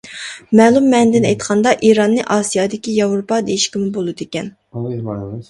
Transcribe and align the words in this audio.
مەلۇم 0.59 0.87
مەنىدىن 0.93 1.27
ئېيتقاندا 1.31 1.73
ئىراننى 1.89 2.23
ئاسىيادىكى 2.37 2.95
ياۋروپا 2.97 3.41
دېيىشكىمۇ 3.51 3.93
بولىدىكەن. 4.01 4.53